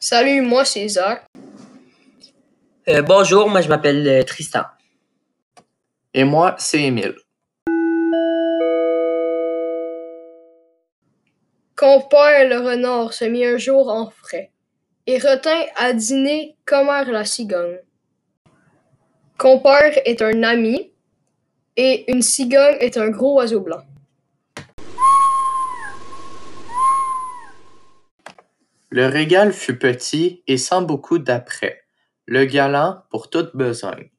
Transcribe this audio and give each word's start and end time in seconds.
Salut, 0.00 0.42
moi 0.42 0.64
c'est 0.64 0.86
Zach. 0.86 1.24
Euh, 2.88 3.02
bonjour, 3.02 3.48
moi 3.48 3.60
je 3.60 3.68
m'appelle 3.68 4.06
euh, 4.06 4.22
Tristan. 4.22 4.62
Et 6.14 6.22
moi, 6.22 6.54
c'est 6.58 6.82
Émile. 6.82 7.16
Compère 11.76 12.48
le 12.48 12.60
renard 12.60 13.12
se 13.12 13.24
mit 13.24 13.44
un 13.44 13.58
jour 13.58 13.88
en 13.88 14.08
frais 14.10 14.52
et 15.06 15.18
retint 15.18 15.64
à 15.76 15.92
dîner 15.92 16.56
Commère 16.64 17.10
la 17.10 17.24
cigogne. 17.24 17.78
Compère 19.36 19.98
est 20.04 20.22
un 20.22 20.44
ami 20.44 20.92
et 21.76 22.10
une 22.10 22.22
cigogne 22.22 22.76
est 22.80 22.96
un 22.96 23.08
gros 23.08 23.34
oiseau 23.34 23.60
blanc. 23.60 23.82
Le 28.90 29.06
régal 29.06 29.52
fut 29.52 29.78
petit 29.78 30.42
et 30.46 30.56
sans 30.56 30.80
beaucoup 30.80 31.18
d'apprêt. 31.18 31.82
Le 32.24 32.46
galant 32.46 33.02
pour 33.10 33.28
toute 33.28 33.54
besogne. 33.54 34.10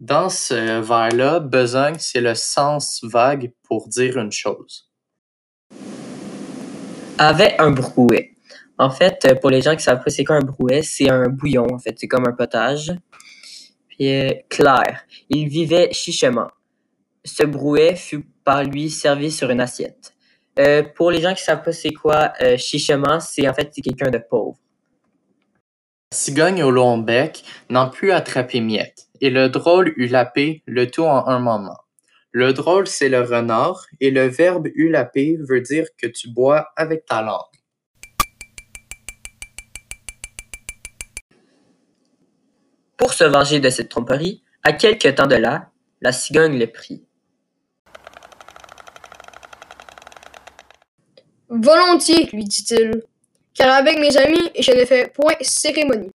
Dans 0.00 0.28
ce 0.28 0.80
vers-là, 0.80 1.40
besogne, 1.40 1.96
c'est 1.98 2.20
le 2.20 2.34
sens 2.34 3.00
vague 3.02 3.52
pour 3.62 3.88
dire 3.88 4.18
une 4.18 4.30
chose. 4.30 4.90
Avait 7.16 7.58
un 7.58 7.70
brouet. 7.70 8.36
En 8.76 8.90
fait, 8.90 9.38
pour 9.40 9.48
les 9.48 9.62
gens 9.62 9.76
qui 9.76 9.82
savent 9.82 10.02
pas 10.04 10.10
c'est 10.10 10.24
quoi 10.24 10.36
un 10.36 10.40
brouet, 10.40 10.82
c'est 10.82 11.08
un 11.08 11.28
bouillon, 11.28 11.66
en 11.72 11.78
fait, 11.78 11.98
c'est 11.98 12.08
comme 12.08 12.26
un 12.26 12.32
potage. 12.32 12.92
Puis 13.88 14.10
euh, 14.10 14.30
clair, 14.50 15.04
il 15.30 15.48
vivait 15.48 15.90
chichement. 15.92 16.50
Ce 17.24 17.44
brouet 17.44 17.96
fut 17.96 18.26
par 18.44 18.64
lui 18.64 18.90
servi 18.90 19.30
sur 19.30 19.48
une 19.48 19.60
assiette. 19.60 20.14
Euh, 20.58 20.82
pour 20.82 21.10
les 21.10 21.22
gens 21.22 21.34
qui 21.34 21.42
savent 21.42 21.62
pas 21.62 21.72
c'est 21.72 21.92
quoi 21.92 22.34
euh, 22.42 22.56
chichement, 22.58 23.20
c'est 23.20 23.48
en 23.48 23.54
fait 23.54 23.70
c'est 23.72 23.80
quelqu'un 23.80 24.10
de 24.10 24.18
pauvre. 24.18 24.58
La 26.12 26.18
cigogne 26.18 26.62
au 26.62 26.70
long 26.70 26.98
bec 26.98 27.42
n'en 27.70 27.88
put 27.88 28.12
attraper 28.12 28.60
miette, 28.60 29.08
et 29.22 29.30
le 29.30 29.48
drôle 29.48 29.94
eut 29.96 30.08
lapé 30.08 30.62
le 30.66 30.90
tout 30.90 31.04
en 31.04 31.26
un 31.26 31.38
moment. 31.38 31.78
Le 32.32 32.52
drôle, 32.52 32.86
c'est 32.86 33.08
le 33.08 33.22
renard, 33.22 33.86
et 34.00 34.10
le 34.10 34.26
verbe 34.26 34.68
eut 34.74 34.90
lapé 34.90 35.38
veut 35.48 35.60
dire 35.62 35.86
que 35.96 36.06
tu 36.06 36.28
bois 36.28 36.70
avec 36.76 37.06
ta 37.06 37.22
langue. 37.22 37.40
Pour 42.98 43.14
se 43.14 43.24
venger 43.24 43.58
de 43.58 43.70
cette 43.70 43.88
tromperie, 43.88 44.42
à 44.64 44.72
quelque 44.72 45.08
temps 45.08 45.26
de 45.26 45.34
là, 45.34 45.70
la 46.02 46.12
cigogne 46.12 46.58
le 46.58 46.66
prit. 46.66 47.04
Volontiers, 51.54 52.30
lui 52.32 52.44
dit-il, 52.44 53.02
car 53.52 53.76
avec 53.76 53.98
mes 53.98 54.16
amis 54.16 54.50
je 54.58 54.72
ne 54.72 54.86
fais 54.86 55.12
point 55.14 55.34
cérémonie. 55.42 56.10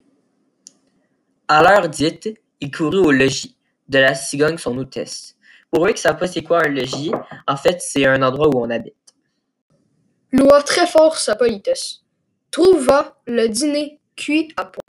À 1.49 1.63
l'heure 1.63 1.89
dite, 1.89 2.29
il 2.61 2.71
courut 2.71 2.99
au 2.99 3.11
logis 3.11 3.57
de 3.89 3.99
la 3.99 4.15
cigogne 4.15 4.59
son 4.59 4.77
hôtesse. 4.77 5.35
Pour 5.71 5.87
eux 5.87 5.93
qui 5.93 6.03
savent 6.03 6.19
pas 6.19 6.27
c'est 6.27 6.43
quoi 6.43 6.67
un 6.67 6.69
logis, 6.69 7.13
en 7.47 7.57
fait 7.57 7.81
c'est 7.81 8.05
un 8.05 8.23
endroit 8.23 8.49
où 8.49 8.61
on 8.61 8.69
habite. 8.69 8.95
Loua 10.33 10.63
très 10.63 10.87
fort 10.87 11.17
sa 11.17 11.35
politesse. 11.35 12.03
Trouva 12.51 13.17
le 13.27 13.49
dîner 13.49 14.01
cuit 14.15 14.53
à 14.59 14.67
point. 14.67 14.83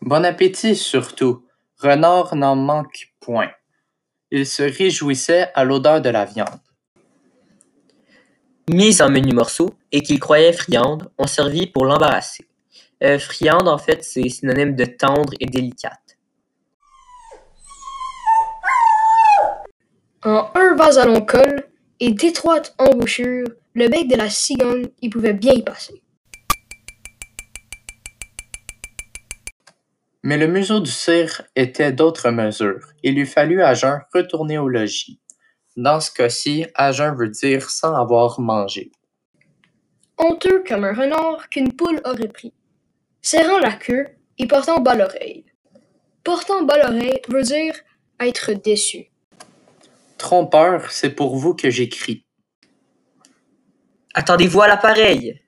Bon 0.00 0.24
appétit 0.24 0.76
surtout. 0.76 1.44
Renard 1.78 2.36
n'en 2.36 2.54
manque 2.54 3.08
point. 3.18 3.50
Il 4.30 4.46
se 4.46 4.62
réjouissait 4.62 5.50
à 5.56 5.64
l'odeur 5.64 6.00
de 6.00 6.10
la 6.10 6.24
viande. 6.24 6.60
Mise 8.68 9.00
en 9.00 9.10
menus 9.10 9.32
morceaux 9.32 9.74
et 9.92 10.00
qu'il 10.00 10.18
croyait 10.18 10.52
friande, 10.52 11.08
on 11.18 11.28
servit 11.28 11.68
pour 11.68 11.84
l'embarrasser. 11.84 12.48
Euh, 13.04 13.16
friande, 13.16 13.68
en 13.68 13.78
fait, 13.78 14.02
c'est 14.02 14.28
synonyme 14.28 14.74
de 14.74 14.84
tendre 14.84 15.32
et 15.38 15.46
délicate. 15.46 16.18
En 20.24 20.50
un 20.56 20.74
vase 20.74 20.98
à 20.98 21.06
long 21.06 21.20
col 21.20 21.68
et 22.00 22.10
d'étroite 22.10 22.74
embouchure, 22.78 23.46
le 23.74 23.88
bec 23.88 24.08
de 24.08 24.16
la 24.16 24.28
cigogne 24.28 24.88
y 25.00 25.10
pouvait 25.10 25.32
bien 25.32 25.52
y 25.52 25.62
passer. 25.62 26.02
Mais 30.24 30.38
le 30.38 30.48
museau 30.48 30.80
du 30.80 30.90
cire 30.90 31.42
était 31.54 31.92
d'autre 31.92 32.32
mesure. 32.32 32.88
Il 33.04 33.14
lui 33.14 33.26
fallut 33.26 33.62
à 33.62 33.74
jeun 33.74 34.00
retourner 34.12 34.58
au 34.58 34.68
logis. 34.68 35.20
Dans 35.76 36.00
ce 36.00 36.10
cas-ci, 36.10 36.66
à 36.74 36.92
jeun 36.92 37.14
veut 37.14 37.28
dire 37.28 37.68
sans 37.68 37.94
avoir 37.94 38.40
mangé. 38.40 38.90
Honteux 40.16 40.64
comme 40.66 40.84
un 40.84 40.94
renard 40.94 41.50
qu'une 41.50 41.72
poule 41.72 42.00
aurait 42.04 42.28
pris. 42.28 42.54
Serrant 43.20 43.58
la 43.58 43.72
queue 43.72 44.06
et 44.38 44.46
portant 44.46 44.80
bas 44.80 44.94
l'oreille. 44.94 45.44
Portant 46.24 46.62
bas 46.62 46.78
l'oreille 46.78 47.20
veut 47.28 47.42
dire 47.42 47.74
être 48.20 48.52
déçu. 48.52 49.10
Trompeur, 50.16 50.90
c'est 50.90 51.10
pour 51.10 51.36
vous 51.36 51.54
que 51.54 51.68
j'écris. 51.68 52.24
Attendez-vous 54.14 54.62
à 54.62 54.68
l'appareil! 54.68 55.42